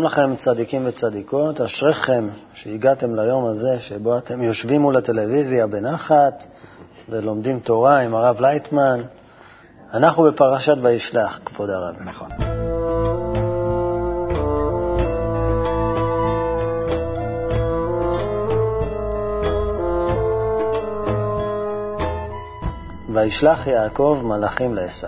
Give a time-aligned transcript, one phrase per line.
[0.00, 6.46] שלום לכם, צדיקים וצדיקות, אשריכם שהגעתם ליום הזה שבו אתם יושבים מול הטלוויזיה בנחת
[7.08, 9.00] ולומדים תורה עם הרב לייטמן.
[9.94, 11.94] אנחנו בפרשת וישלח, כבוד הרב.
[12.00, 12.28] נכון.
[23.14, 25.06] וישלח יעקב מלאכים לעשו.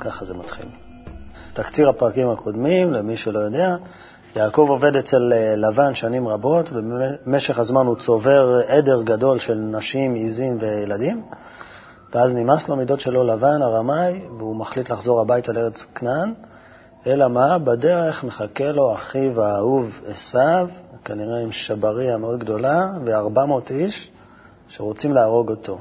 [0.00, 0.66] ככה זה מתחיל.
[1.52, 3.76] תקציר הפרקים הקודמים, למי שלא יודע,
[4.36, 10.14] יעקב עובד אצל אה, לבן שנים רבות, ובמשך הזמן הוא צובר עדר גדול של נשים,
[10.14, 11.22] עיזים וילדים,
[12.14, 16.32] ואז נמאס לו מדוד שלו לבן, הרמאי, והוא מחליט לחזור הביתה לארץ כנען,
[17.06, 17.58] אלא מה?
[17.58, 20.68] בדרך מחכה לו אחיו האהוב עשיו,
[21.04, 24.10] כנראה עם שבריה מאוד גדולה, ו-400 איש
[24.68, 25.78] שרוצים להרוג אותו.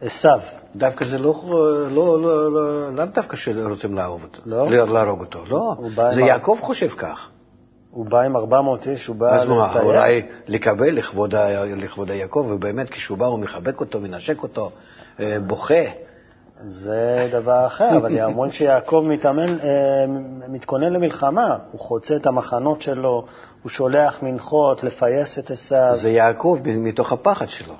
[0.00, 0.40] עשיו.
[0.76, 1.42] דווקא זה לא,
[1.90, 4.42] לא, לא, לא, לאו דווקא שרוצים להרוג אותו.
[4.46, 4.70] לא?
[4.70, 5.74] להרוג אותו, לא.
[6.14, 7.28] זה יעקב חושב כך.
[7.96, 9.80] הוא בא עם 400 איש, הוא בא אז מה.
[9.82, 14.70] אולי לקבל לכבוד, ה- לכבוד יעקב, ובאמת כשהוא בא הוא מחבק אותו, מנשק אותו,
[15.20, 15.84] אה, בוכה.
[16.68, 19.66] זה דבר אחר, אבל אומרים שיעקב מתאמן, אה,
[20.48, 21.56] מתכונן למלחמה.
[21.72, 23.24] הוא חוצה את המחנות שלו,
[23.62, 25.96] הוא שולח מנחות לפייס את עשיו.
[26.02, 27.74] זה יעקב מתוך הפחד שלו.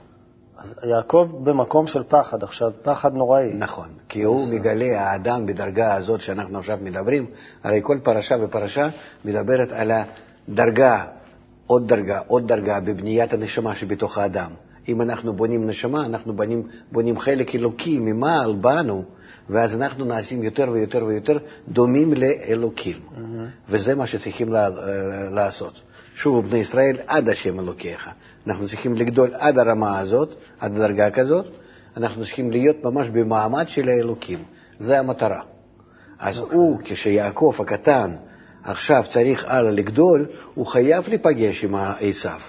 [0.59, 3.53] אז יעקב במקום של פחד עכשיו, פחד נוראי.
[3.55, 7.27] נכון, כי הוא מגלה, האדם בדרגה הזאת שאנחנו עכשיו מדברים,
[7.65, 8.89] הרי כל פרשה ופרשה
[9.25, 9.93] מדברת על
[10.49, 11.05] הדרגה,
[11.67, 14.51] עוד דרגה, עוד דרגה בבניית הנשמה שבתוך האדם.
[14.89, 19.05] אם אנחנו בונים נשמה, אנחנו בונים, בונים חלק אלוקי ממעל בנו,
[19.51, 21.39] ואז אנחנו נעשים יותר ויותר ויותר
[21.69, 22.97] דומים לאלוקים.
[23.69, 24.69] וזה מה שצריכים לה,
[25.31, 25.81] לעשות.
[26.17, 28.11] שוב, בני ישראל, עד השם אלוקיך.
[28.47, 31.47] אנחנו צריכים לגדול עד הרמה הזאת, עד דרגה כזאת,
[31.97, 34.39] אנחנו צריכים להיות ממש במעמד של האלוקים.
[34.79, 35.41] זה המטרה.
[36.19, 38.17] אז הוא, כשיעקב הקטן
[38.65, 42.41] עכשיו צריך הלאה לגדול, הוא חייב להיפגש עם עשיו.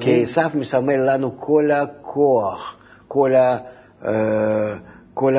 [0.00, 2.76] כי מי- עשיו מסמל לנו כל הכוח,
[3.08, 3.56] כל, ה,
[4.04, 4.74] אה,
[5.14, 5.34] כל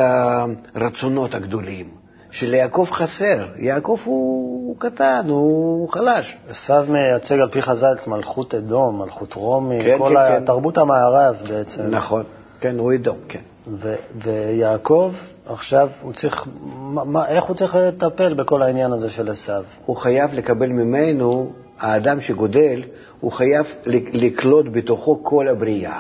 [0.76, 1.90] הרצונות הגדולים.
[2.36, 3.46] שליעקב חסר.
[3.58, 6.38] יעקב הוא, הוא קטן, הוא חלש.
[6.50, 10.40] עשיו מייצג על פי חז"ל את מלכות אדום, מלכות רומי, כן, כל כן, ה-
[10.76, 10.82] כן.
[10.82, 11.84] המערב בעצם.
[11.90, 12.24] נכון,
[12.60, 13.40] כן, הוא אדום, כן.
[13.82, 15.14] ו- ויעקב,
[15.46, 19.64] עכשיו הוא צריך, מה, מה, איך הוא צריך לטפל בכל העניין הזה של עשיו?
[19.86, 22.84] הוא חייב לקבל ממנו, האדם שגודל,
[23.20, 23.66] הוא חייב
[24.14, 26.00] לקלוט בתוכו כל הבריאה.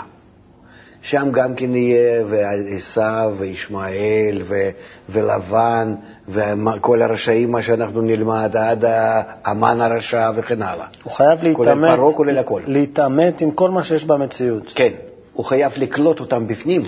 [1.01, 4.69] שם גם כן יהיה ועשיו וישמעאל ו-
[5.09, 5.95] ולבן
[6.29, 8.83] וכל הרשעים, מה שאנחנו נלמד, עד
[9.45, 10.85] המן הרשע וכן הלאה.
[11.03, 12.61] הוא חייב כולל להתעמת, פרעה, כולל הכל.
[12.67, 14.71] להתעמת עם כל מה שיש במציאות.
[14.75, 14.91] כן,
[15.33, 16.81] הוא חייב לקלוט אותם בפנים,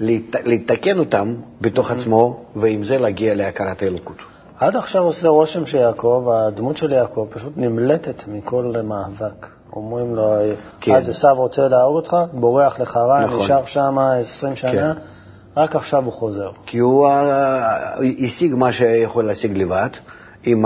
[0.00, 4.16] להת- לתקן אותם בתוך עצמו, ועם זה להגיע להכרת האלוקות.
[4.58, 9.46] עד עכשיו עושה רושם שיעקב, הדמות של יעקב פשוט נמלטת מכל מאבק.
[9.72, 10.30] אומרים לו,
[10.80, 10.94] כן.
[10.94, 13.38] אז עשיו רוצה להרוג אותך, בורח לחרן, נכון.
[13.38, 15.00] נשאר שם 20 שנה, כן.
[15.56, 16.50] רק עכשיו הוא חוזר.
[16.66, 19.88] כי הוא אה, השיג מה שיכול להשיג לבד
[20.44, 20.64] עם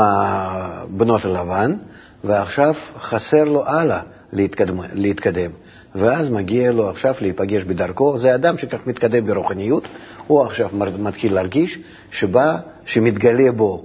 [0.89, 1.77] בנות הלבן,
[2.25, 4.01] ועכשיו חסר לו הלאה
[4.33, 5.51] להתקדם, להתקדם.
[5.95, 8.19] ואז מגיע לו עכשיו להיפגש בדרכו.
[8.19, 9.89] זה אדם שכך מתקדם ברוחניות,
[10.27, 11.79] הוא עכשיו מתחיל להרגיש
[12.11, 13.85] שבא, שמתגלה בו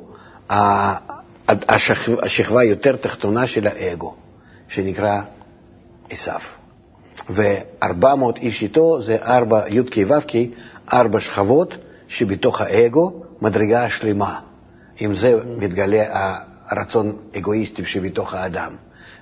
[1.48, 4.14] השכבה, השכבה יותר תחתונה של האגו,
[4.68, 5.22] שנקרא
[6.10, 6.40] עשיו.
[7.30, 10.32] ו-400 איש איתו זה ארבע י"ק ו"ק,
[10.94, 11.76] ארבע שכבות
[12.08, 14.40] שבתוך האגו מדרגה שלמה.
[15.00, 16.04] עם זה מתגלה
[16.68, 18.72] הרצון אגואיסטי שבתוך האדם.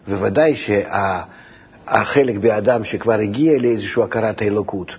[0.07, 4.91] וודאי שהחלק באדם שכבר הגיע לאיזושהי הכרת האלוקות,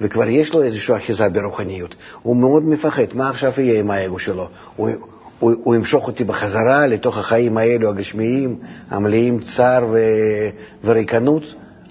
[0.00, 4.48] וכבר יש לו איזושהי אחיזה ברוחניות, הוא מאוד מפחד, מה עכשיו יהיה עם האגו שלו?
[4.76, 4.90] הוא,
[5.38, 8.58] הוא, הוא ימשוך אותי בחזרה לתוך החיים האלו הגשמיים,
[8.90, 9.98] המלאים צער ו,
[10.84, 11.42] וריקנות?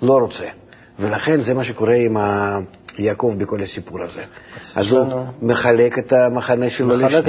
[0.01, 0.45] לא רוצה.
[0.99, 2.59] ולכן זה מה שקורה עם ה...
[2.99, 4.21] יעקב בכל הסיפור הזה.
[4.75, 5.05] אז הוא
[5.41, 7.21] מחלק את המחנה שלו לשניים.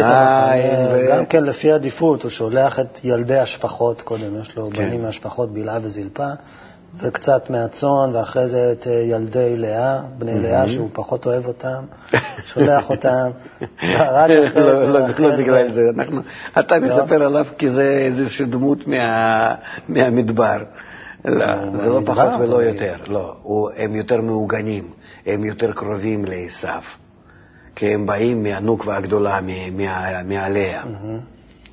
[1.11, 4.87] גם כן לפי עדיפות, הוא שולח את ילדי השפחות קודם, יש לו כן.
[4.87, 6.29] בנים מהשפחות בלעה וזלפה,
[7.01, 11.85] וקצת מהצאן, ואחרי זה את אה, ילדי לאה, בני לאה, שהוא פחות אוהב אותם,
[12.45, 13.31] שולח אותם,
[13.83, 16.21] רק אחרי זה, לא, לא, לא בגלל זה, אנחנו,
[16.59, 19.55] אתה מספר עליו כי זה איזושהי דמות מה-
[19.89, 20.57] מהמדבר.
[21.25, 21.47] לא,
[21.77, 23.35] זה לא פחות ולא יותר, לא.
[23.77, 24.85] הם יותר מעוגנים,
[25.27, 26.87] הם יותר קרובים לעשו,
[27.77, 29.41] כי הם באים מהנוקבה הגדולה,
[30.25, 30.83] מעליה,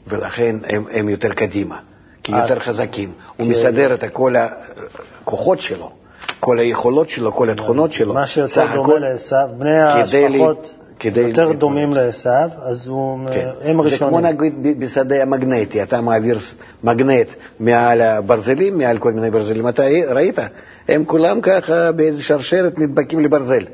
[0.07, 1.79] ולכן הם, הם יותר קדימה,
[2.23, 3.11] כי אה, יותר חזקים.
[3.37, 5.91] הוא מסדר את כל הכוחות שלו,
[6.39, 8.13] כל היכולות שלו, כל התכונות שלו.
[8.13, 11.21] מה שיותר דומה לעשו, בני השפחות, כדי...
[11.21, 12.29] יותר דומים לעשו,
[12.63, 13.47] אז הוא, כן.
[13.61, 14.13] הם זה ראשונים.
[14.13, 16.39] כמו נגיד בשדה המגנטי, אתה מעביר
[16.83, 17.27] מגנט
[17.59, 20.39] מעל הברזלים, מעל כל מיני ברזלים, אתה ראית?
[20.87, 23.65] הם כולם ככה באיזו שרשרת נדבקים לברזל,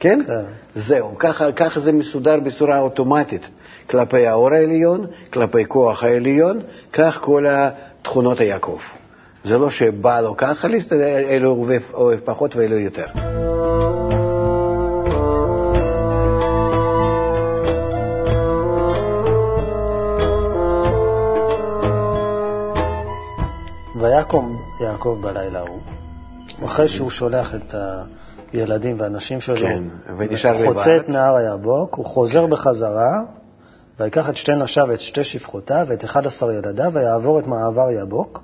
[0.00, 0.20] כן?
[0.26, 0.42] כן.
[0.74, 3.48] זהו, ככה, ככה זה מסודר בצורה אוטומטית
[3.90, 6.60] כלפי האור העליון, כלפי כוח העליון,
[6.92, 8.78] כך כל התכונות היעקב.
[9.44, 13.06] זה לא שבא לו ככה להסתדר, אלו אוהב, אוהב פחות ואלו יותר.
[24.00, 25.80] ויקום יעקב בלילה ההוא,
[26.64, 27.74] אחרי שהוא שולח את
[28.52, 29.82] הילדים והנשים שלו, כן,
[30.18, 31.00] ונשאר חוצה לבד.
[31.04, 33.22] את נהר היבוק, הוא חוזר בחזרה,
[34.00, 38.42] ויקח את שתי נשיו ואת שתי שפחותיו ואת אחד עשר ילדיו, ויעבור את מעבר יבוק,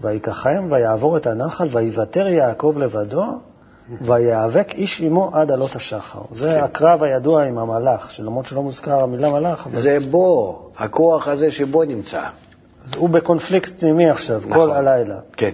[0.00, 3.24] ויקחם ויעבור את הנחל, ויוותר יעקב לבדו,
[4.00, 6.20] ויאבק איש עמו עד עלות השחר.
[6.32, 6.64] זה כן.
[6.64, 11.84] הקרב הידוע עם המלאך, שלמרות שלא מוזכר המילה מלאך, אבל זה בו, הכוח הזה שבו
[11.84, 12.22] נמצא.
[12.86, 14.52] אז הוא בקונפליקט פנימי עכשיו, נכון.
[14.52, 15.16] כל הלילה.
[15.36, 15.50] כן.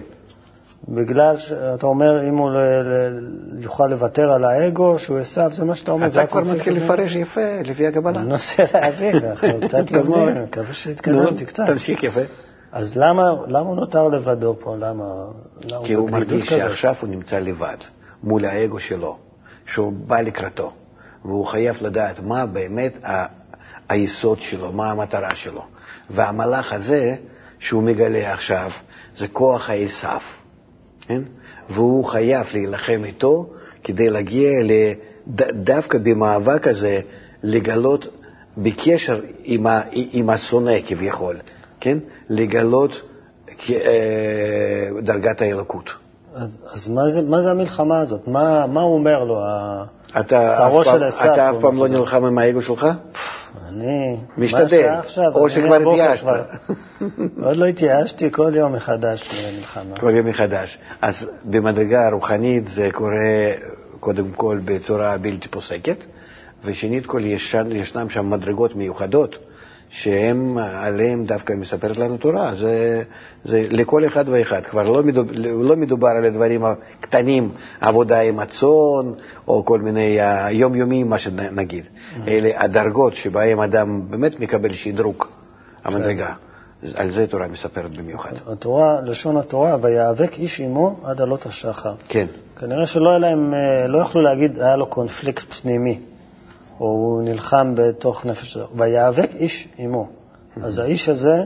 [0.87, 3.19] בגלל שאתה אומר, אם הוא ל- ל-
[3.59, 6.07] יוכל לוותר על האגו, שהוא עשיו, זה מה שאתה אומר.
[6.07, 6.83] אתה כבר מתחיל.
[6.83, 8.19] לפרש יפה, לפי הקבלה.
[8.19, 9.91] אני מנסה להבין, אנחנו קצת.
[9.91, 11.63] לומדים, מקווה שהתקדמתי קצת.
[11.67, 12.21] תמשיך יפה.
[12.71, 14.75] אז למה למה הוא נותר לבדו פה?
[14.79, 15.05] למה?
[15.63, 16.59] למה כי הוא מרגיש כזאת?
[16.59, 17.77] שעכשיו הוא נמצא לבד,
[18.23, 19.17] מול האגו שלו,
[19.65, 20.71] שהוא בא לקראתו,
[21.25, 23.25] והוא חייב לדעת מה באמת ה-
[23.89, 25.61] היסוד שלו, מה המטרה שלו.
[26.09, 27.15] והמלאך הזה,
[27.59, 28.71] שהוא מגלה עכשיו,
[29.17, 30.19] זה כוח העשיו,
[31.07, 31.21] כן?
[31.69, 33.49] והוא חייב להילחם איתו
[33.83, 36.99] כדי להגיע לד- דווקא במאבק הזה,
[37.43, 38.07] לגלות
[38.57, 41.35] בקשר עם, ה, עם השונא כביכול,
[41.79, 41.97] כן?
[42.29, 43.01] לגלות
[43.69, 43.77] אה,
[45.01, 45.89] דרגת האלוקות.
[46.35, 48.27] אז, אז מה, זה, מה זה המלחמה הזאת?
[48.27, 49.35] מה, מה הוא אומר לו?
[50.57, 51.87] שרו של עשיו, אתה אף פעם לא.
[51.87, 52.87] נלחם עם האגו שלך?
[53.67, 54.17] אני...
[54.37, 54.83] משתדל.
[54.83, 55.31] עכשיו?
[55.35, 56.27] או שכבר התייאשת.
[57.43, 59.99] עוד לא התייאשתי, כל יום מחדש למלחמה.
[59.99, 60.77] כל יום מחדש.
[61.01, 63.51] אז במדרגה הרוחנית זה קורה
[63.99, 66.05] קודם כל בצורה בלתי פוסקת,
[66.65, 69.35] ושנית כל ישן, ישנם שם מדרגות מיוחדות,
[69.93, 72.55] שהם, עליהם דווקא מספרת לנו תורה.
[72.55, 73.03] זה,
[73.45, 74.61] זה לכל אחד ואחד.
[74.61, 77.49] כבר לא מדובר, לא מדובר על הדברים הקטנים,
[77.81, 79.11] עבודה עם הצאן,
[79.47, 80.17] או כל מיני
[80.51, 81.85] יומיומיים, מה שנגיד.
[82.27, 85.25] אלה הדרגות שבהם אדם באמת מקבל שדרוג
[85.83, 86.33] המדרגה.
[86.95, 88.31] על זה תורה מספרת במיוחד.
[88.47, 91.93] התורה, לשון התורה, ויאבק איש עמו עד עלות השחר.
[92.09, 92.25] כן.
[92.59, 95.99] כנראה שלא היה להם, אה, לא יכלו להגיד, היה לו קונפליקט פנימי,
[96.83, 98.67] הוא נלחם בתוך נפש שלו.
[98.75, 100.07] ויאבק איש עמו.
[100.63, 101.43] אז האיש הזה,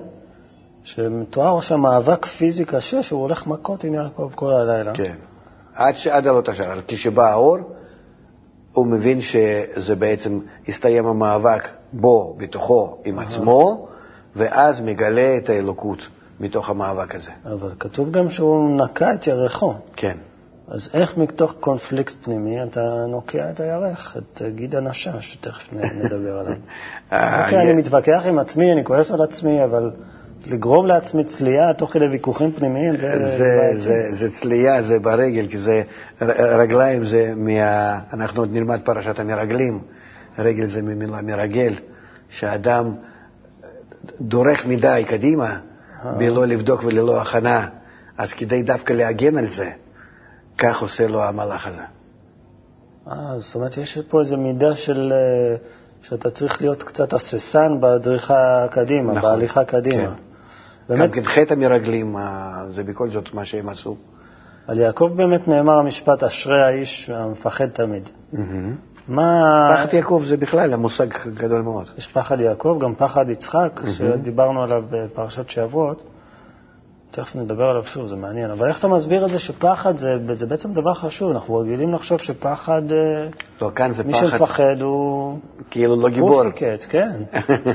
[0.84, 4.94] שמתואר שם מאבק פיזי קשה, שהוא הולך מכות עם יעקב כל הלילה.
[4.94, 5.16] כן.
[5.74, 6.80] עד, ש- עד עלות השחר.
[6.88, 7.58] כשבא האור,
[8.74, 13.88] הוא מבין שזה בעצם הסתיים המאבק בו, בתוכו, עם עצמו,
[14.36, 16.00] ואז מגלה את האלוקות
[16.40, 17.32] מתוך המאבק הזה.
[17.46, 19.74] אבל כתוב גם שהוא נקע את ירחו.
[19.96, 20.18] כן.
[20.72, 26.38] אז איך מתוך קונפליקט פנימי אתה נוקע את הירך, את אה, גיד הנשה, שתכף נדבר
[26.38, 26.54] עליו?
[27.14, 29.92] אה, אוקיי, אני מתווכח עם עצמי, אני כועס על עצמי, אבל
[30.46, 33.08] לגרום לעצמי צלייה תוך כדי ויכוחים פנימיים, זה...
[33.38, 33.82] זה, בעייתי.
[33.82, 35.82] זה, זה צלייה, זה ברגל, כי זה
[36.40, 38.00] רגליים, זה מה...
[38.14, 39.80] אנחנו עוד נלמד פרשת המרגלים.
[40.40, 41.76] רגל זה ממילה מרגל,
[42.30, 42.94] שאדם
[44.22, 45.60] דורך מדי קדימה,
[46.18, 47.68] בלא לבדוק וללא הכנה,
[48.18, 49.70] אז כדי דווקא להגן על זה,
[50.58, 51.82] כך עושה לו המלאך הזה.
[53.12, 55.14] אה, זאת אומרת, יש פה איזו מידה של...
[55.14, 55.58] אה,
[56.02, 60.04] שאתה צריך להיות קצת הססן בדריכה קדימה, נכון, בהליכה קדימה.
[60.04, 60.12] כן.
[60.90, 62.22] באמת, גם חטא המרגלים, אה,
[62.76, 63.96] זה בכל זאת מה שהם עשו.
[64.68, 68.10] על יעקב באמת נאמר המשפט, אשרי האיש המפחד תמיד.
[69.08, 69.76] מה...
[69.78, 71.88] פחד יעקב זה בכלל המושג גדול מאוד.
[71.98, 76.04] יש פחד יעקב, גם פחד יצחק, שדיברנו עליו בפרשת שעברות.
[77.18, 78.52] תכף נדבר עליו שוב, זה מעניין.
[78.52, 81.32] אבל איך אתה מסביר את זה שפחד זה, זה בעצם דבר חשוב?
[81.32, 82.98] אנחנו רגילים לחשוב שפחד, אה,
[83.62, 85.40] לא, כאן זה מי פחד, שמפחד הוא
[85.72, 86.44] כאילו לא גיבור.
[86.44, 87.12] פוסיקט, כן.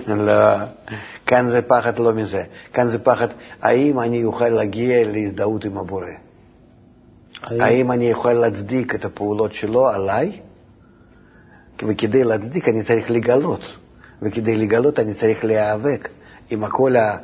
[0.27, 0.57] לא,
[1.27, 2.43] כאן זה פחד לא מזה.
[2.73, 3.27] כאן זה פחד,
[3.63, 6.07] האם אני אוכל להגיע להזדהות עם הבורא?
[7.43, 10.41] האם אני יכול להצדיק את הפעולות שלו עליי?
[11.89, 13.77] וכדי להצדיק אני צריך לגלות,
[14.23, 16.09] וכדי לגלות אני צריך להיאבק
[16.51, 17.17] עם כל ה-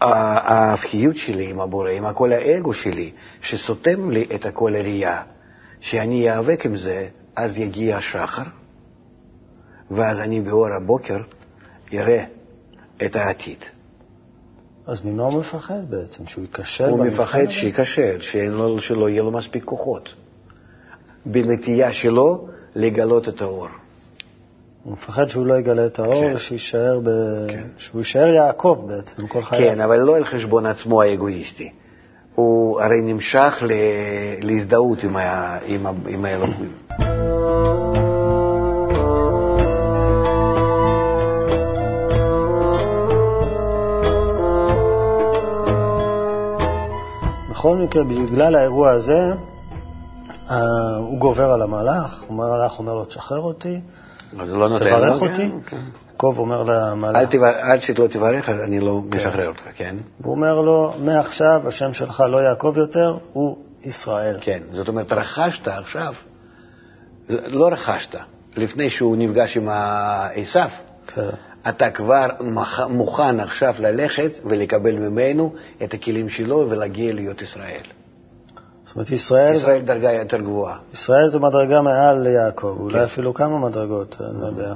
[0.00, 5.22] ההפכיות שלי עם הבורא, עם כל האגו שלי, שסותם לי את כל הראייה.
[5.80, 8.42] שאני איאבק עם זה, אז יגיע השחר,
[9.90, 11.18] ואז אני באור הבוקר
[11.94, 12.24] אראה
[13.06, 13.64] את העתיד.
[14.86, 16.26] אז ממה הוא מפחד בעצם?
[16.26, 16.88] שהוא ייכשל?
[16.88, 17.48] הוא מפחד?
[17.48, 18.20] שייכשל,
[18.78, 20.08] שלא יהיה לו מספיק כוחות.
[21.26, 23.68] בנטייה שלו לגלות את האור.
[24.84, 26.38] הוא מפחד שהוא לא יגלה את האור, כן.
[26.38, 27.08] שיישאר ב...
[27.76, 29.62] שהוא יישאר יעקב בעצם, כל חייו.
[29.62, 31.72] כן, אבל לא על חשבון עצמו האגואיסטי.
[32.34, 35.58] הוא הרי נמשך ל- להזדהות עם, ה...
[35.66, 35.92] עם, ה...
[36.08, 36.72] עם האלוהים.
[47.50, 49.32] בכל מקרה, בגלל האירוע הזה,
[50.50, 50.56] אה,
[50.98, 53.80] הוא גובר על המלאך, המלאך אומר לו, תשחרר אותי,
[54.32, 55.50] לא נותן תברך לו, אותי.
[55.50, 55.76] כן, כן.
[56.16, 57.72] יעקב אומר למלאך, אל, תבר...
[57.72, 59.96] אל שלא תברך, אני לא משחרר אותך, כן?
[60.22, 64.38] הוא אומר לו, מעכשיו השם שלך לא יעקב יותר, הוא ישראל.
[64.40, 66.14] כן, זאת אומרת, רכשת עכשיו,
[67.28, 68.14] לא רכשת,
[68.56, 69.68] לפני שהוא נפגש עם
[70.34, 70.68] עשיו,
[71.06, 71.22] כן.
[71.68, 72.26] אתה כבר
[72.88, 77.99] מוכן עכשיו ללכת ולקבל ממנו את הכלים שלו ולהגיע להיות ישראל.
[78.90, 80.76] זאת אומרת, ישראל, ישראל דרגה יותר גבוהה.
[80.92, 83.04] ישראל זה מדרגה מעל ליעקב, אולי כן.
[83.04, 84.74] אפילו כמה מדרגות, אני לא יודע.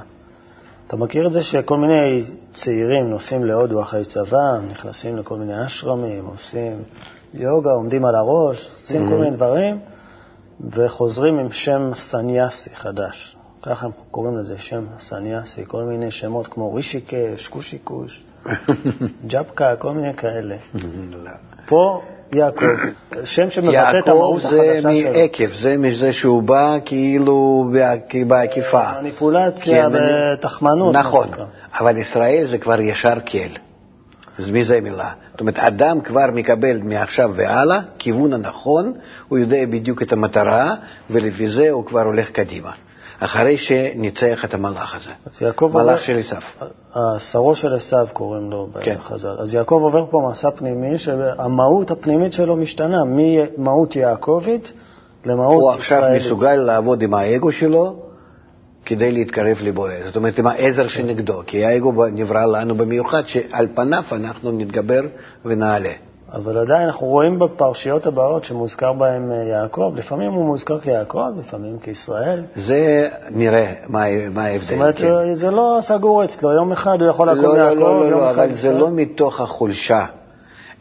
[0.87, 6.25] אתה מכיר את זה שכל מיני צעירים נוסעים להודו אחרי צבא, נכנסים לכל מיני אשרמים,
[6.25, 6.83] עושים
[7.33, 9.79] יוגה, עומדים על הראש, עושים כל מיני דברים,
[10.69, 13.37] וחוזרים עם שם סניאסי חדש.
[13.61, 18.23] ככה הם קוראים לזה, שם סניאסי, כל מיני שמות כמו רישיקש, קושיקוש,
[19.31, 20.55] ג'פקה, כל מיני כאלה.
[21.65, 22.01] פה
[22.35, 22.65] יעקב,
[23.23, 25.11] שם שמבטא את יעקב המהות זה החדשה שלו.
[25.13, 28.83] מעקב, זה מזה שהוא בא כאילו בעק- בעקיפה.
[29.01, 29.95] מניפולציה כן,
[30.39, 30.95] ותחמנות.
[30.95, 31.27] נכון.
[31.79, 33.59] אבל ישראל זה כבר ישר כל.
[34.39, 35.09] אז מי זה מילה?
[35.31, 38.93] זאת אומרת, אדם כבר מקבל מעכשיו והלאה כיוון הנכון,
[39.27, 40.73] הוא יודע בדיוק את המטרה,
[41.09, 42.71] ולפי זה הוא כבר הולך קדימה.
[43.19, 45.11] אחרי שניצח את המלאך הזה.
[45.25, 46.41] אז יעקב עובר, מלאך של עשיו.
[46.95, 48.95] השרו של עשיו קוראים לו כן.
[48.95, 49.35] בחז"ל.
[49.39, 54.73] אז יעקב עובר פה מסע פנימי, שהמהות הפנימית שלו משתנה ממהות יעקבית
[55.25, 56.21] למהות הוא עכשיו ישראלית.
[56.21, 57.99] מסוגל לעבוד עם האגו שלו
[58.85, 59.93] כדי להתקרב לבורא.
[60.05, 61.41] זאת אומרת, עם העזר שנגדו.
[61.47, 65.01] כי האגו נברא לנו במיוחד, שעל פניו אנחנו נתגבר
[65.45, 65.93] ונעלה.
[66.35, 71.79] אבל עדיין אנחנו רואים בפרשיות הבאות שמוזכר בהן אה, יעקב, לפעמים הוא מוזכר כיעקב, לפעמים
[71.79, 72.43] כישראל.
[72.55, 74.65] זה נראה מה, מה ההבדל.
[74.65, 75.05] זאת אומרת, כן.
[75.05, 78.05] אה, זה לא סגור אצלו, יום אחד הוא יכול לקום לא, יעקב, לא, לא, לא,
[78.05, 78.77] יום לא, אחד אבל זה ישראל.
[78.77, 80.05] לא מתוך החולשה,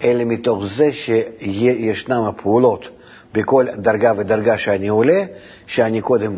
[0.05, 2.89] אלא מתוך זה שישנן הפעולות
[3.35, 5.23] בכל דרגה ודרגה שאני עולה,
[5.67, 6.37] שאני קודם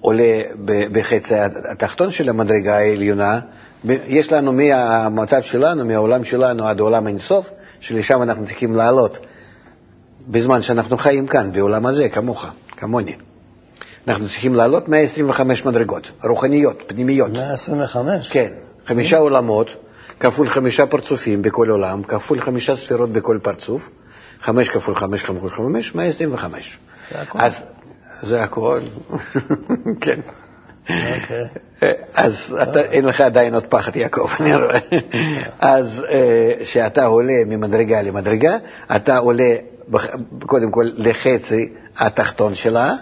[0.00, 0.42] עולה
[0.92, 1.34] בחצי
[1.72, 3.40] התחתון של המדרגה העליונה.
[4.06, 7.50] יש לנו מהמצב שלנו, מהעולם שלנו עד העולם אינסוף,
[7.86, 9.18] שלשם אנחנו צריכים לעלות,
[10.28, 13.16] בזמן שאנחנו חיים כאן, בעולם הזה, כמוך, כמוני.
[14.08, 17.30] אנחנו צריכים לעלות 125 מדרגות, רוחניות, פנימיות.
[17.32, 18.32] 125?
[18.32, 18.52] כן,
[18.86, 19.70] חמישה עולמות,
[20.20, 23.90] כפול חמישה פרצופים בכל עולם, כפול חמישה ספירות בכל פרצוף,
[24.40, 26.78] חמש כפול חמש כפול חמש, 125.
[27.10, 27.38] זה הכל.
[27.40, 27.62] אז
[28.22, 28.80] זה הכל,
[30.04, 30.20] כן.
[30.90, 31.44] אוקיי.
[32.14, 34.78] אז אתה, אין לך עדיין עוד פחד, יעקב, אני רואה.
[35.60, 36.02] אז
[36.62, 38.56] כשאתה עולה ממדרגה למדרגה,
[38.96, 39.54] אתה עולה
[40.46, 42.94] קודם כל לחצי התחתון שלה,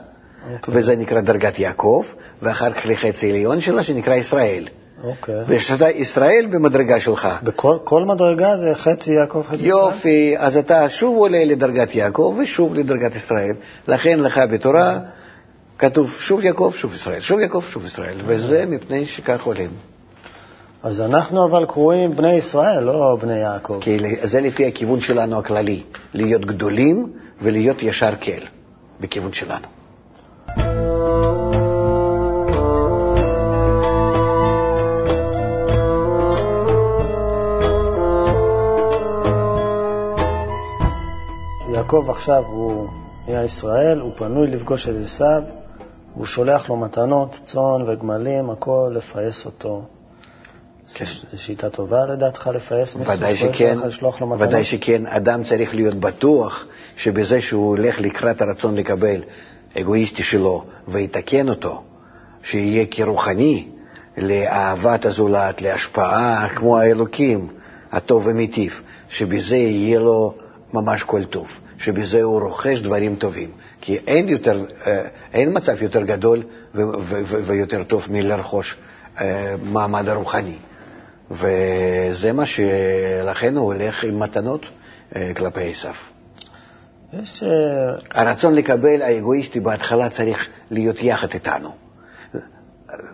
[0.68, 2.04] וזה נקרא דרגת יעקב,
[2.42, 4.68] ואחר כך לחצי עליון שלה, שנקרא ישראל.
[5.04, 5.34] אוקיי.
[5.46, 9.68] וכשאתה ישראל במדרגה שלך, בכל כל מדרגה זה חצי יעקב, חצי ישראל?
[9.68, 13.54] יופי, אז אתה שוב עולה לדרגת יעקב ושוב לדרגת ישראל.
[13.88, 14.98] לכן לך בתורה
[15.78, 19.70] כתוב שוב יעקב, שוב ישראל, שוב יעקב, שוב ישראל, וזה מפני שכך עולים.
[20.82, 23.78] אז אנחנו אבל קרואים בני ישראל, לא בני יעקב.
[23.80, 25.82] כי זה לפי הכיוון שלנו הכללי,
[26.14, 27.12] להיות גדולים
[27.42, 28.46] ולהיות ישר כל,
[29.00, 29.66] בכיוון שלנו.
[41.74, 42.88] יעקב עכשיו הוא
[43.28, 45.42] נהיה ישראל, הוא פנוי לפגוש את עשיו,
[46.14, 49.82] הוא שולח לו מתנות, צאן וגמלים, הכל לפייס אותו.
[50.94, 51.04] כן.
[51.32, 53.76] זו שיטה טובה לדעתך לפייס מישהו ודאי שכן?
[54.38, 56.64] ודאי שכן, אדם צריך להיות בטוח
[56.96, 59.20] שבזה שהוא הולך לקראת הרצון לקבל
[59.78, 61.82] אגואיסטי שלו ויתקן אותו,
[62.42, 63.68] שיהיה כרוחני
[64.16, 67.48] לאהבת הזולת, להשפעה כמו האלוקים,
[67.92, 70.34] הטוב ומיטיב, שבזה יהיה לו
[70.72, 73.50] ממש כל טוב, שבזה הוא רוכש דברים טובים.
[73.84, 76.42] כי אין, יותר, אה, אין מצב יותר גדול
[76.74, 78.76] ו- ו- ו- ויותר טוב מלרכוש
[79.20, 80.56] אה, מעמד הרוחני.
[81.30, 84.66] וזה מה שלכן הוא הולך עם מתנות
[85.16, 85.94] אה, כלפי עשיו.
[87.12, 87.44] יש...
[88.10, 91.70] הרצון לקבל האגואיסטי בהתחלה צריך להיות יחד איתנו.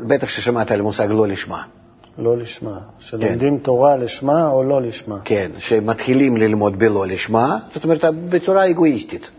[0.06, 1.62] בטח ששמעת על המושג לא לשמה.
[2.18, 2.78] לא לשמה.
[2.98, 5.18] שלומדים תורה לשמה או לא לשמה.
[5.24, 9.30] כן, שמתחילים ללמוד בלא לשמה, זאת אומרת בצורה אגואיסטית.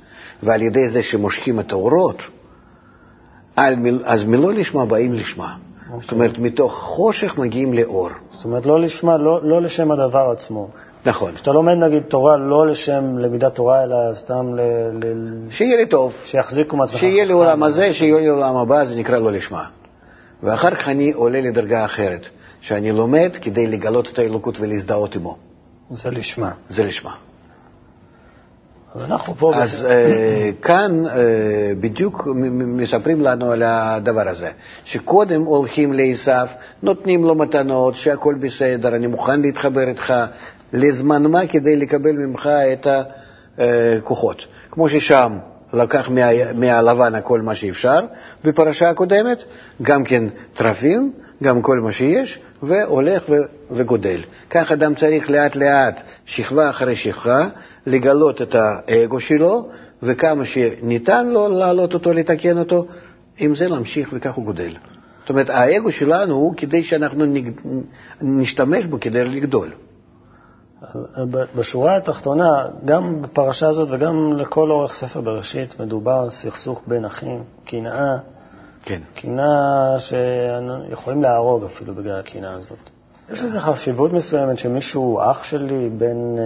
[0.43, 2.21] ועל ידי זה שמושכים את האורות,
[3.77, 5.55] מיל- אז מלא לשמה באים לשמה.
[6.01, 8.09] זאת אומרת, מתוך חושך מגיעים לאור.
[8.31, 10.69] זאת אומרת, לא לשמה, לא, לא לשם הדבר עצמו.
[11.05, 11.33] נכון.
[11.35, 14.61] כשאתה לומד נגיד תורה לא לשם למידת תורה, אלא סתם ל...
[14.93, 15.13] ל...
[15.49, 16.13] שיהיה לי טוב.
[16.25, 16.97] שיחזיקו מעצמך.
[16.97, 19.63] שיהיה לי עולם הזה, שיהיה לי עולם הבא, זה נקרא לא לשמה.
[20.43, 22.25] ואחר כך אני עולה לדרגה אחרת,
[22.61, 25.37] שאני לומד כדי לגלות את האלוקות ולהזדהות עמו.
[25.89, 26.51] זה לשמה.
[26.69, 27.13] זה לשמה.
[28.95, 29.55] אז אנחנו פה...
[29.55, 31.11] אז uh, כאן uh,
[31.79, 34.49] בדיוק מספרים לנו על הדבר הזה,
[34.83, 36.31] שקודם הולכים לעשו,
[36.83, 40.13] נותנים לו מתנות, שהכל בסדר, אני מוכן להתחבר איתך,
[40.73, 42.87] לזמן מה כדי לקבל ממך את
[43.57, 44.37] הכוחות.
[44.71, 45.37] כמו ששם
[45.73, 47.99] לקח מה, מהלבן הכל מה שאפשר,
[48.43, 49.43] בפרשה הקודמת,
[49.81, 51.11] גם כן טרפים,
[51.43, 53.35] גם כל מה שיש, והולך ו,
[53.71, 54.19] וגודל.
[54.49, 57.49] כך אדם צריך לאט לאט, שכבה אחרי שכבה,
[57.85, 59.69] לגלות את האגו שלו,
[60.03, 62.85] וכמה שניתן לו להעלות אותו, לתקן אותו,
[63.37, 64.71] עם זה להמשיך וכך הוא גודל.
[65.19, 67.25] זאת אומרת, האגו שלנו הוא כדי שאנחנו
[68.21, 69.71] נשתמש בו כדי לגדול.
[71.55, 77.43] בשורה התחתונה, גם בפרשה הזאת וגם לכל אורך ספר בראשית, מדובר על סכסוך בין אחים,
[77.65, 78.17] קנאה.
[78.85, 79.01] כן.
[79.15, 82.89] קנאה שיכולים להרוג אפילו בגלל הקנאה הזאת.
[83.33, 86.39] יש לזה חשיבות מסוימת שמישהו אח שלי, בן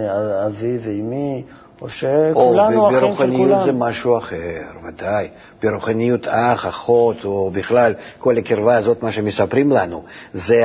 [0.46, 1.42] אבי ואימי,
[1.82, 3.02] או שכולנו אחים של כולם.
[3.02, 5.28] או ברוחניות זה משהו אחר, ודאי.
[5.62, 10.02] ברוחניות אח, אחות, או בכלל כל הקרבה הזאת, מה שמספרים לנו,
[10.34, 10.64] זה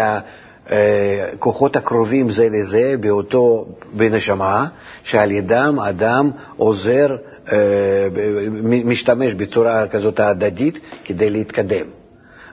[0.69, 4.67] הכוחות הקרובים זה לזה באותו, בנשמה,
[5.03, 7.15] שעל ידם אדם עוזר,
[8.85, 11.85] משתמש בצורה כזאת הדדית כדי להתקדם.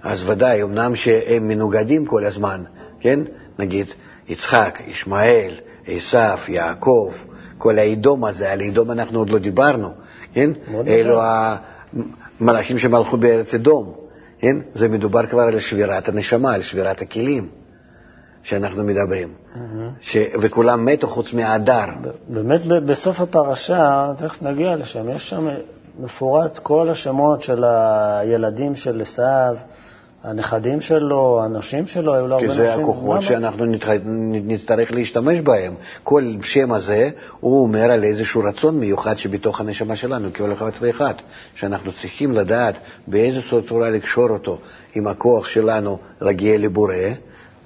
[0.03, 2.63] אז ודאי, אמנם שהם מנוגדים כל הזמן,
[3.01, 3.21] כן?
[3.59, 3.87] נגיד
[4.29, 5.55] יצחק, ישמעאל,
[5.87, 7.13] עשף, יעקב,
[7.59, 9.91] כל האדום הזה, על אדום אנחנו עוד לא דיברנו,
[10.33, 10.51] כן?
[10.87, 11.21] אלו
[12.41, 13.95] המלאכים שמלכו בארץ אדום,
[14.39, 14.57] כן?
[14.75, 17.49] זה מדובר כבר על שבירת הנשמה, על שבירת הכלים.
[18.49, 19.29] שאנחנו מדברים.
[20.01, 20.17] ש...
[20.41, 21.85] וכולם מתו חוץ מהדר.
[22.29, 25.49] באמת בסוף הפרשה, תכף נגיע לשם, יש שם
[26.01, 29.57] מפורט כל השמות של הילדים של עשיו,
[30.25, 32.61] הנכדים שלו, הנשים שלו, היו לו הרבה נשים.
[32.61, 33.65] כי זה הכוחות שאנחנו
[34.45, 35.75] נצטרך להשתמש בהם.
[36.03, 41.15] כל שם הזה, הוא אומר על איזשהו רצון מיוחד שבתוך הנשמה שלנו, כל אחד ואחד,
[41.55, 42.75] שאנחנו צריכים לדעת
[43.07, 44.59] באיזו צורה לקשור אותו
[44.95, 46.95] עם הכוח שלנו להגיע לבורא.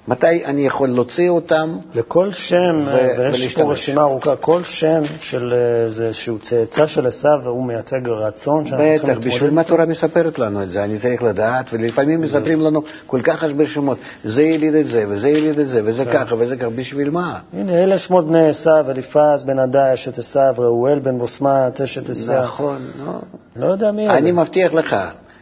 [0.07, 1.77] מתי אני יכול להוציא אותם?
[1.93, 5.53] לכל שם, ו- ויש פה רשימה ארוכה, כל שם של
[5.85, 9.27] איזשהו צאצא של עשיו, הוא מייצג רצון שאנחנו צריכים להתמודד.
[9.27, 10.83] בטח, בשביל מה התורה מספרת לנו את זה?
[10.83, 15.29] אני צריך לדעת, ולפעמים מספרים לנו כל כך הרבה שמות, זה יליד את זה, וזה
[15.29, 16.13] יליד את זה, וזה כן.
[16.13, 17.39] ככה, וזה ככה, בשביל מה?
[17.53, 22.43] הנה, אלה שמות בני עשיו, אליפז בן עדה, אשת עשיו, ראואל בן בוסמת, אשת עשיו.
[22.43, 23.13] נכון, לא.
[23.55, 24.95] לא יודע מי אני מבטיח לך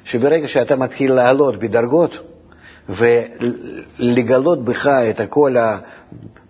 [0.03, 2.30] שברגע שאתה מתחיל לעלות בדרגות,
[2.91, 5.55] ולגלות בך את כל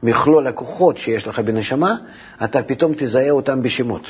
[0.03, 1.95] מכלול הכוחות שיש לך בנשמה,
[2.43, 4.01] אתה פתאום תזהה אותם בשמות.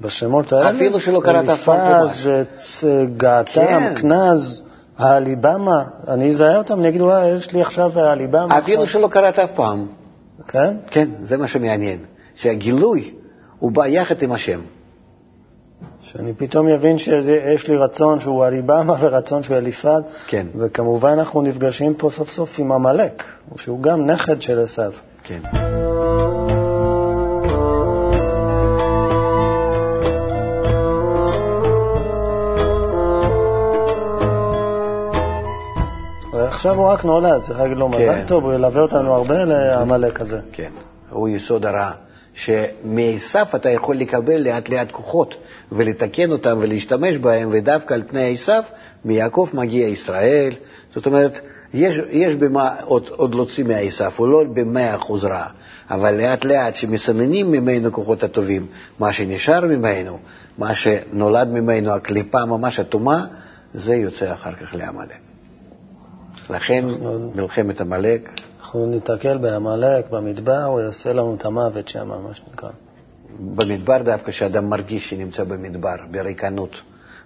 [0.00, 0.70] בשמות האלה?
[0.70, 3.94] אפילו שלא קראת אף פעם אליפז, געתם, כן.
[3.94, 4.62] כנז,
[4.98, 8.58] האליבמה, אני אזהה אותם, אני אגיד, וואי, יש לי עכשיו האליבמה.
[8.58, 9.86] אפילו שלא קראת אף פעם.
[10.48, 10.76] כן?
[10.90, 11.98] כן, זה מה שמעניין,
[12.34, 13.14] שהגילוי
[13.58, 14.60] הוא בא יחד עם השם.
[16.00, 20.02] שאני פתאום אבין שיש לי רצון שהוא אליבמה ורצון שהוא אליפד.
[20.26, 20.46] כן.
[20.58, 23.24] וכמובן אנחנו נפגשים פה סוף סוף עם עמלק,
[23.56, 24.92] שהוא גם נכד של עשיו.
[25.22, 25.40] כן.
[36.46, 38.26] עכשיו הוא רק נולד, צריך להגיד לו מזל כן.
[38.26, 40.40] טוב, הוא ילווה אותנו הרבה לעמלק הזה.
[40.52, 40.70] כן,
[41.10, 41.90] הוא יסוד הרע.
[42.34, 45.34] שמעשיו אתה יכול לקבל לאט לאט כוחות
[45.72, 48.62] ולתקן אותם ולהשתמש בהם, ודווקא על פני עשיו,
[49.04, 50.52] מיעקב מגיע ישראל.
[50.94, 51.40] זאת אומרת,
[51.74, 55.46] יש, יש במה עוד, עוד להוציא מעשיו, הוא לא במאה אחוז רע,
[55.90, 58.66] אבל לאט לאט שמסננים ממנו כוחות הטובים,
[58.98, 60.18] מה שנשאר ממנו,
[60.58, 63.26] מה שנולד ממנו, הקליפה ממש אטומה,
[63.74, 65.16] זה יוצא אחר כך לעמלק.
[66.50, 66.84] לכן
[67.34, 68.30] מלחמת עמלק
[68.74, 72.70] אנחנו ניתקל בעמלק במדבר, הוא יעשה לנו את המוות שם, מה שנקרא.
[73.38, 76.80] במדבר דווקא כשאדם מרגיש שנמצא במדבר, בריקנות,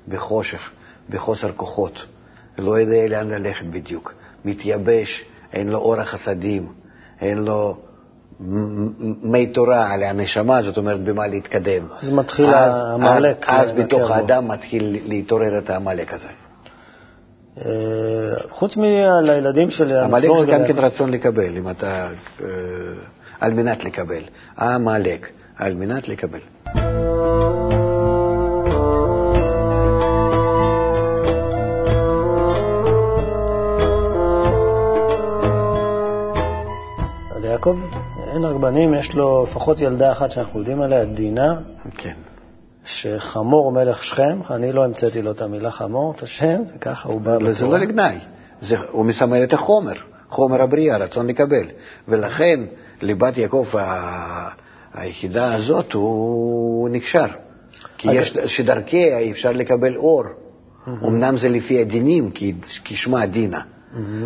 [0.08, 0.60] בחושך,
[1.10, 2.04] בחוסר כוחות,
[2.58, 6.72] לא יודע לאן ללכת בדיוק, מתייבש, אין לו אורח חסדים,
[7.20, 7.76] אין לו
[9.22, 11.86] מי תורה על הנשמה, זאת אומרת, במה להתקדם.
[12.02, 13.44] אז מתחיל העמלק.
[13.48, 16.28] אז, אז בתוך האדם מתחיל להתעורר את העמלק הזה.
[17.64, 17.72] אה,
[18.50, 19.98] חוץ מלילדים שלי...
[19.98, 22.08] עמלק זה גם כן רצון לקבל, אם אתה...
[22.40, 22.46] אה,
[23.40, 24.22] על מנת לקבל.
[24.58, 26.40] עמלק, על מנת לקבל.
[37.58, 37.78] יעקב,
[38.32, 41.60] אין רק בנים, יש לו לפחות ילדה אחת שאנחנו יודעים עליה, דינה.
[41.96, 42.14] כן.
[42.84, 47.20] שחמור מלך שכם, אני לא המצאתי לו את המילה חמור, את השם, זה ככה, הוא
[47.20, 47.36] בא...
[47.36, 48.18] אבל זה לא לגנאי,
[48.90, 49.92] הוא מסמל את החומר,
[50.28, 51.66] חומר הבריאה, רצון לקבל.
[52.08, 52.60] ולכן
[53.02, 53.66] ליבת יעקב
[54.94, 57.26] היחידה הזאת, הוא נקשר.
[57.98, 60.24] כי יש, שדרכיה אפשר לקבל אור.
[61.04, 63.60] אמנם זה לפי הדינים, כי כשמה דינה,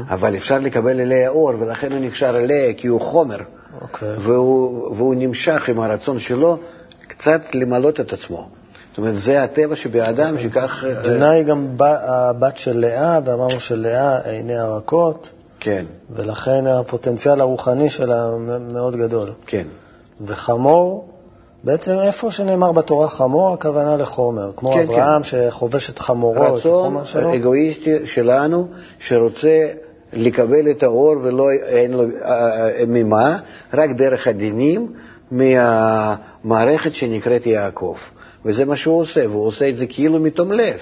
[0.09, 3.39] אבל אפשר לקבל אליה אור, ולכן הוא נקשר אליה כי הוא חומר.
[3.81, 4.17] אוקיי.
[4.19, 6.59] והוא, נמשך עם הרצון שלו
[7.07, 8.49] קצת למלות את עצמו.
[8.91, 10.85] זאת אומרת, זה הטבע שבאדם, שכך...
[10.87, 17.91] אה, דינה היא גם הבת של לאה, ואמרנו שלאה עיניה רכות, כן, ולכן הפוטנציאל הרוחני
[17.91, 18.31] שלה
[18.73, 19.33] מאוד גדול.
[19.47, 19.67] כן.
[20.27, 21.09] וחמור,
[21.65, 24.51] בעצם איפה שנאמר בתורה חמור, הכוונה לחומר.
[24.57, 27.35] כמו כן, אברהם שחובש את חמורו, את רצון החומר שלו.
[27.35, 28.67] אגואיסטי שלנו,
[28.99, 29.69] שרוצה
[30.13, 33.39] לקבל את האור ולא אין לו אה, ממה,
[33.75, 34.93] רק דרך הדינים
[35.31, 37.97] מהמערכת שנקראת יעקב.
[38.45, 40.77] וזה מה שהוא עושה, והוא עושה את זה כאילו מתום לב.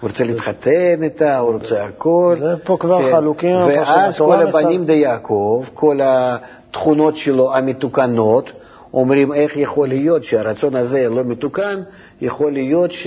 [0.00, 2.34] הוא רוצה להתחתן איתה, הוא רוצה הכל.
[2.38, 3.12] זה פה כבר כן.
[3.12, 8.50] חלוקים, ואז כל הבנים מסר- דיעקב, כל התכונות שלו המתוקנות,
[8.94, 11.82] אומרים איך יכול להיות שהרצון הזה לא מתוקן,
[12.20, 13.06] יכול להיות ש...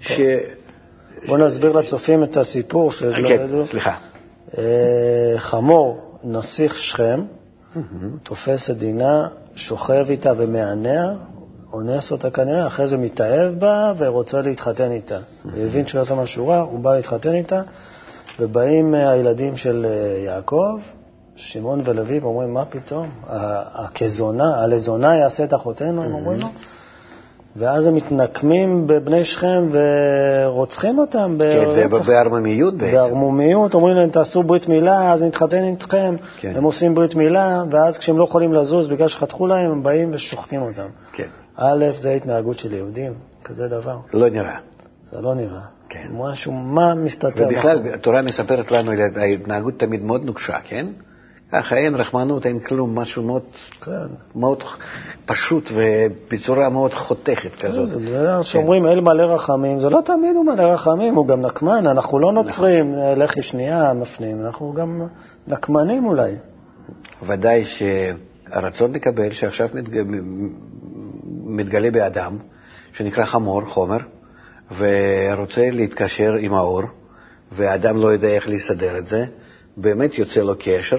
[0.00, 0.20] ש...
[1.26, 3.64] בואו נסביר לצופים את הסיפור שלא כן.
[3.64, 3.94] סליחה.
[4.58, 7.20] אה, חמור, נסיך שכם,
[8.22, 11.12] תופס את דינה, שוכב איתה ומענע,
[11.72, 15.18] אונס אותה כנראה, אחרי זה מתאהב בה ורוצה להתחתן איתה.
[15.42, 17.62] הוא הבין שהוא עשה משהו רע, הוא בא להתחתן איתה,
[18.40, 20.78] ובאים אה, הילדים של אה, יעקב,
[21.38, 23.08] שמעון ולוי, ואומרים, מה פתאום?
[23.74, 26.48] הכזונה, הלזונה יעשה את אחותינו, הם אומרים לו.
[27.56, 32.92] ואז הם מתנקמים בבני שכם ורוצחים אותם כן, ברצח ובערממיות בעצם.
[32.92, 36.16] בערמומיות, אומרים להם, תעשו ברית מילה, אז נתחתן איתכם.
[36.40, 36.52] כן.
[36.56, 40.62] הם עושים ברית מילה, ואז כשהם לא יכולים לזוז בגלל שחתכו להם, הם באים ושוחטים
[40.62, 40.86] אותם.
[41.12, 43.12] כן, א', זה התנהגות של יהודים,
[43.44, 43.96] כזה דבר.
[44.14, 44.56] לא נראה.
[45.02, 45.60] זה לא נראה.
[45.88, 46.06] כן.
[46.12, 47.46] משהו, מה מסתתר?
[47.50, 50.86] ובכלל, התורה מספרת לנו ההתנהגות תמיד מאוד נוקשה, כן?
[51.52, 53.42] ככה אין רחמנות, אין כלום, משהו מאוד,
[53.84, 53.92] כן.
[54.36, 54.62] מאוד
[55.26, 57.88] פשוט ובצורה מאוד חותכת כזאת.
[57.88, 61.86] זה- זה שאומרים אל מלא רחמים, זה לא תמיד הוא מלא רחמים, הוא גם נקמן,
[61.86, 65.02] אנחנו לא נוצרים, אה, לחי שנייה מפנים, אנחנו גם
[65.46, 66.32] נקמנים אולי.
[67.26, 70.02] ודאי שהרצון לקבל, שעכשיו מתג...
[71.44, 72.38] מתגלה באדם,
[72.92, 73.98] שנקרא חמור, חומר,
[74.78, 76.82] ורוצה להתקשר עם האור,
[77.52, 79.24] והאדם לא יודע איך לסדר את זה,
[79.76, 80.96] באמת יוצא לו קשר,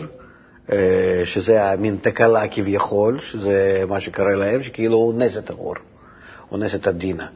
[1.26, 5.74] שזה המין תקלה כביכול, שזה מה שקרה להם, שכאילו הוא אונס את האור,
[6.52, 7.28] אונס את הדינה.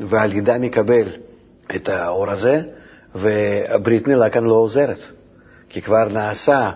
[0.00, 1.08] ועל ידה מקבל
[1.76, 2.60] את האור הזה,
[3.14, 4.98] והברית מילה כאן לא עוזרת,
[5.68, 6.70] כי כבר נעשה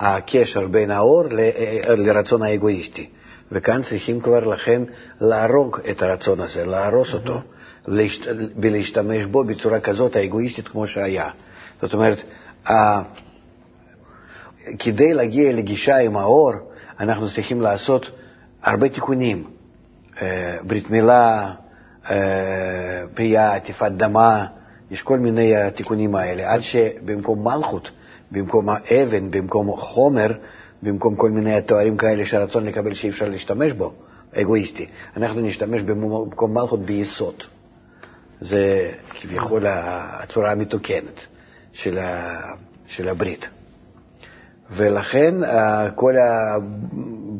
[0.00, 3.08] הקשר בין האור ל- אה, לרצון האגואיסטי.
[3.52, 4.82] וכאן צריכים כבר לכן
[5.20, 7.40] להרוג את הרצון הזה, להרוס אותו,
[7.86, 8.22] להשת...
[8.56, 11.30] ולהשתמש בו בצורה כזאת האגואיסטית כמו שהיה.
[11.82, 12.22] זאת אומרת,
[14.78, 16.52] כדי להגיע לגישה עם האור,
[17.00, 18.10] אנחנו צריכים לעשות
[18.62, 19.44] הרבה תיקונים.
[20.22, 21.52] אה, ברית מילה,
[22.10, 24.46] אה, בריאה, עטיפת דמה,
[24.90, 27.90] יש כל מיני התיקונים האלה, עד שבמקום מלכות,
[28.30, 30.32] במקום האבן, במקום חומר,
[30.82, 33.92] במקום כל מיני תוארים כאלה שהרצון לקבל שאי אפשר להשתמש בו,
[34.34, 37.34] אגואיסטי, אנחנו נשתמש במקום מלכות ביסוד.
[38.40, 41.20] זה כביכול הצורה המתוקנת
[41.72, 43.48] של הברית.
[44.70, 46.14] ולכן אה, כל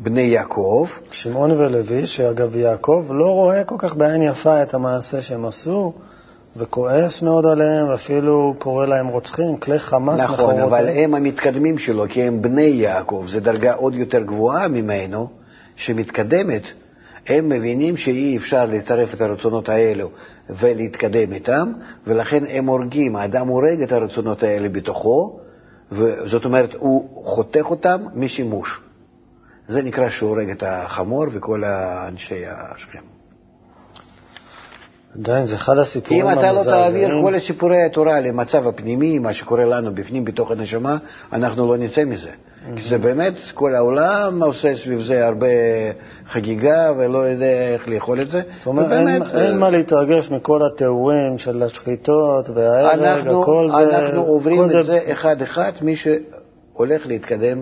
[0.03, 5.45] בני יעקב, שמעון ולוי, שאגב יעקב לא רואה כל כך בעין יפה את המעשה שהם
[5.45, 5.93] עשו,
[6.57, 10.59] וכועס מאוד עליהם, ואפילו קורא להם רוצחים, כלי חמאס נכון, מכורות.
[10.59, 15.27] אבל הם המתקדמים שלו, כי הם בני יעקב, זו דרגה עוד יותר גבוהה ממנו,
[15.75, 16.63] שמתקדמת.
[17.27, 20.09] הם מבינים שאי אפשר לצרף את הרצונות האלו
[20.49, 21.71] ולהתקדם איתם,
[22.07, 25.39] ולכן הם הורגים, האדם הורג את הרצונות האלה בתוכו,
[25.91, 28.81] וזאת אומרת, הוא חותך אותם משימוש.
[29.67, 33.16] זה נקרא שהוא הורג את החמור וכל האנשי השכם.
[35.19, 37.07] עדיין, זה אחד הסיפורים אם אתה לא המזעזעים.
[37.07, 40.97] תעביר כל הסיפורי התורה למצב הפנימי, מה שקורה לנו בפנים, בתוך הנשמה,
[41.33, 42.29] אנחנו לא נצא מזה.
[42.75, 45.47] כי זה באמת, כל העולם עושה סביב זה הרבה
[46.27, 48.41] חגיגה ולא יודע איך לאכול את זה.
[48.51, 53.77] זאת אומרת, אין, ובאמת, אין מה להתרגש מכל התיאורים של השחיטות וההרג, אנחנו, הכל זה...
[53.77, 57.61] אנחנו עוברים את זה אחד-אחד, מי שהולך להתקדם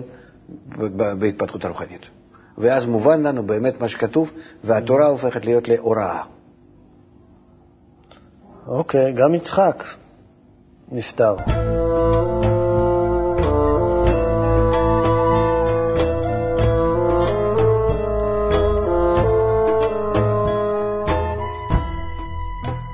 [1.18, 2.02] בהתפתחות הרוחנית.
[2.58, 4.32] ואז מובן לנו באמת מה שכתוב,
[4.64, 6.35] והתורה הופכת להיות להוראה.
[8.68, 9.84] אוקיי, גם יצחק
[10.92, 11.34] נפטר.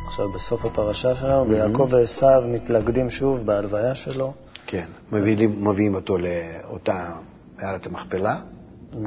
[0.05, 4.33] עכשיו, בסוף הפרשה שלנו, ויעקב ועשיו מתלכדים שוב בהלוויה שלו.
[4.67, 7.11] כן, מביאים, מביאים אותו לאותה
[7.59, 8.37] מערת המכפלה.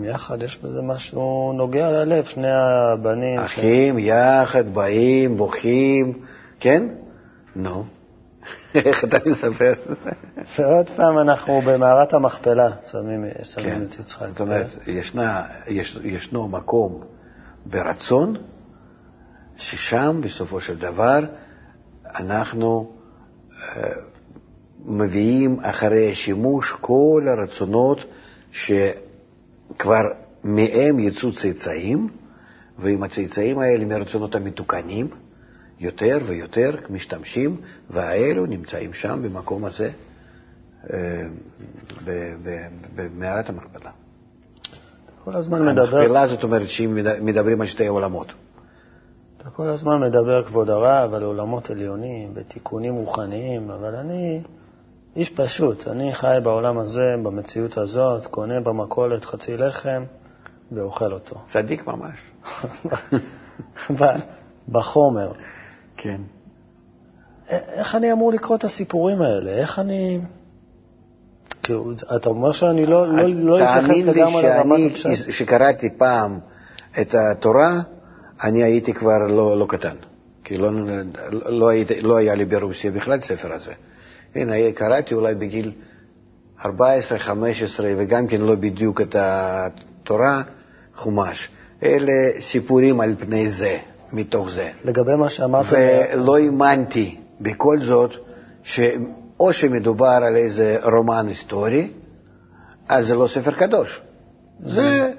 [0.04, 3.40] יחד, יש בזה משהו נוגע ללב, שני הבנים.
[3.40, 4.04] אחים ש...
[4.04, 6.14] יחד באים, בוכים.
[6.66, 6.88] כן?
[7.56, 7.84] נו.
[8.76, 9.74] איך אתה מספר?
[10.60, 13.84] ועוד פעם אנחנו במערת המכפלה שמים, שמים כן.
[13.84, 14.28] את יצחק.
[14.28, 17.04] זאת אומרת, ישנה, יש, ישנו מקום
[17.66, 18.36] ברצון,
[19.56, 21.20] ששם בסופו של דבר
[22.20, 22.92] אנחנו
[23.50, 23.54] uh,
[24.86, 28.06] מביאים אחרי שימוש כל הרצונות
[28.52, 30.04] שכבר
[30.44, 32.10] מהם יצאו צאצאים,
[32.80, 35.08] ועם הצאצאים האלה מהרצונות המתוקנים,
[35.80, 37.58] יותר ויותר משתמשים,
[37.90, 39.92] והאלו נמצאים שם, במקום הזה,
[40.94, 41.22] אה,
[42.96, 43.92] במערת המכפלה.
[45.24, 45.98] כל הזמן מדבר...
[45.98, 48.34] המכפלה זאת אומרת שאם מדברים על שתי עולמות.
[49.38, 54.42] אתה כל הזמן מדבר, כבוד הרב, על עולמות עליונים, בתיקונים רוחניים, אבל אני
[55.16, 55.88] איש פשוט.
[55.88, 60.04] אני חי בעולם הזה, במציאות הזאת, קונה במכולת חצי לחם
[60.72, 61.36] ואוכל אותו.
[61.48, 62.32] צדיק ממש.
[64.70, 65.32] בחומר.
[65.98, 66.22] כן.
[67.50, 69.52] איך אני אמור לקרוא את הסיפורים האלה?
[69.52, 70.20] איך אני...
[71.64, 75.04] כאילו, אתה אומר שאני לא, לא, לא אתייחס לגמרי לרמת הפשט.
[75.04, 76.40] תאמין לי שקראתי פעם
[77.02, 77.82] את התורה,
[78.44, 79.96] אני הייתי כבר לא, לא קטן.
[80.44, 80.72] כי לא,
[81.32, 83.72] לא, הייתי, לא היה לי ברוסיה בכלל ספר הזה.
[84.36, 85.72] הנה, קראתי אולי בגיל
[86.62, 86.68] 14-15,
[87.80, 90.42] וגם כן לא בדיוק את התורה,
[90.96, 91.50] חומש.
[91.84, 93.78] אלה סיפורים על פני זה,
[94.14, 94.70] מתוך זה.
[94.84, 95.66] לגבי מה שאמרת...
[95.70, 98.12] ולא האמנתי בכל זאת,
[98.64, 101.88] שאו שמדובר על איזה רומן היסטורי,
[102.88, 104.02] אז זה לא ספר קדוש.
[104.64, 105.12] זה,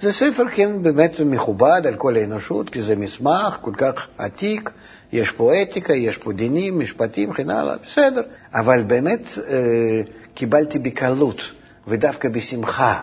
[0.00, 4.70] זה ספר, כן, באמת מכובד על כל האנושות, כי זה מסמך כל כך עתיק,
[5.12, 8.22] יש פה אתיקה, יש פה דינים, משפטים, וכן הלאה, בסדר.
[8.54, 10.02] אבל באמת אה,
[10.34, 11.40] קיבלתי בקלות,
[11.88, 13.00] ודווקא בשמחה,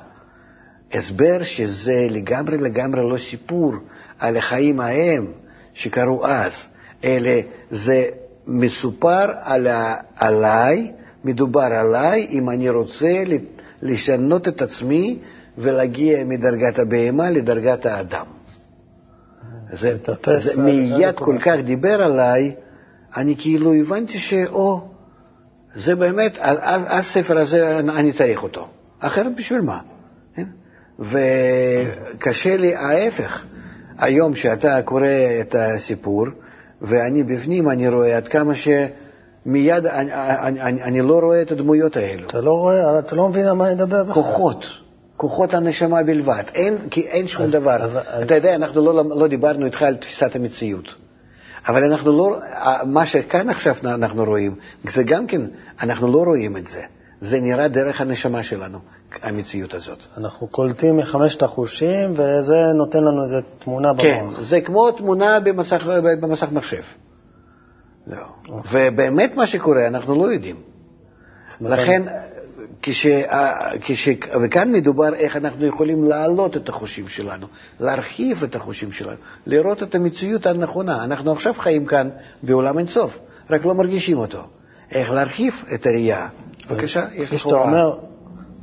[0.93, 3.73] הסבר שזה לגמרי לגמרי לא סיפור
[4.19, 5.27] על החיים ההם
[5.73, 6.51] שקרו אז,
[7.03, 7.31] אלא
[7.71, 8.05] זה
[8.47, 9.67] מסופר על,
[10.15, 10.91] עליי,
[11.23, 13.23] מדובר עליי, אם אני רוצה
[13.81, 15.19] לשנות את עצמי
[15.57, 18.25] ולהגיע מדרגת הבהמה לדרגת האדם.
[19.73, 19.97] זה,
[20.37, 22.55] זה מיד כל כך דיבר עליי,
[23.15, 24.81] אני כאילו הבנתי שאו,
[25.75, 28.67] זה באמת, הספר הזה, אני צריך אותו.
[28.99, 29.79] אחרת בשביל מה?
[31.01, 33.43] וקשה לי ההפך.
[33.99, 35.07] היום שאתה קורא
[35.41, 36.25] את הסיפור,
[36.81, 41.97] ואני בפנים, אני רואה עד כמה שמיד אני, אני, אני, אני לא רואה את הדמויות
[41.97, 42.27] האלו.
[42.27, 44.13] אתה לא רואה, אתה לא מבין על מה אני מדבר בכלל.
[44.13, 44.65] כוחות.
[45.17, 47.85] כוחות הנשמה בלבד, אין, כי אין שום אז, דבר.
[47.85, 50.87] אבל, אתה יודע, אנחנו לא, לא דיברנו איתך על תפיסת המציאות,
[51.67, 52.39] אבל אנחנו לא,
[52.85, 55.41] מה שכאן עכשיו אנחנו רואים, זה גם כן,
[55.81, 56.81] אנחנו לא רואים את זה.
[57.21, 58.79] זה נראה דרך הנשמה שלנו,
[59.21, 59.99] המציאות הזאת.
[60.17, 64.05] אנחנו קולטים מחמשת החושים, וזה נותן לנו איזו תמונה במוח.
[64.05, 65.87] כן, זה כמו תמונה במסך,
[66.21, 66.81] במסך מחשב.
[68.07, 68.17] לא.
[68.49, 68.89] אוקיי.
[68.89, 70.55] ובאמת מה שקורה, אנחנו לא יודעים.
[71.61, 72.03] לכן,
[72.81, 73.07] כש,
[73.81, 74.09] כש,
[74.43, 77.47] וכאן מדובר איך אנחנו יכולים להעלות את החושים שלנו,
[77.79, 81.03] להרחיב את החושים שלנו, לראות את המציאות הנכונה.
[81.03, 82.09] אנחנו עכשיו חיים כאן
[82.43, 84.43] בעולם אינסוף, רק לא מרגישים אותו.
[84.91, 86.27] איך להרחיב את הראייה.
[86.69, 87.61] בבקשה, יש לך הוראה.
[87.61, 87.97] אומר,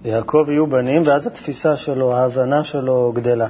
[0.05, 3.49] יעקב יהיו בנים, ואז התפיסה שלו, ההבנה שלו גדלה.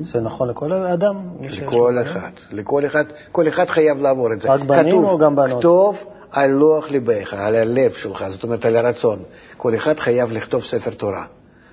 [0.00, 1.16] זה נכון לכל אדם?
[1.40, 2.30] לכל אחד.
[2.50, 4.48] לכל אחד, כל אחד חייב לעבור את זה.
[4.48, 5.58] רק בנים או גם בנות?
[5.58, 9.18] כתוב על לוח ליבך, על הלב שלך, זאת אומרת על הרצון.
[9.56, 11.24] כל אחד חייב לכתוב ספר תורה.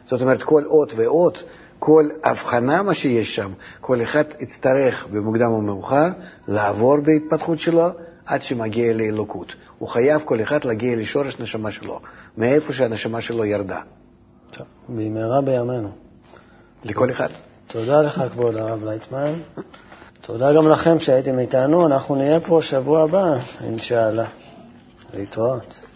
[0.06, 1.44] זאת אומרת, כל אות ואות,
[1.80, 3.52] כל הבחנה מה שיש שם,
[3.82, 6.08] כל אחד יצטרך במוקדם או מאוחר
[6.48, 7.88] לעבור בהתפתחות שלו
[8.26, 9.56] עד שמגיע לאלוקות.
[9.84, 12.00] הוא חייב כל אחד להגיע לשורש נשמה שלו,
[12.38, 13.80] מאיפה שהנשמה שלו ירדה.
[14.52, 15.92] טוב, במהרה בימינו.
[16.84, 17.28] לכל אחד.
[17.68, 19.34] תודה לך, כבוד הרב ליצמן.
[20.22, 21.88] תודה גם לכם שהייתם איתנו.
[21.88, 24.26] אנחנו נהיה פה שבוע הבא, אינשאללה.
[25.14, 25.93] להתראות.